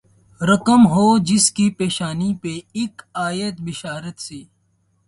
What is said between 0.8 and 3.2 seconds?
ہو جس کی پیشانی پہ اک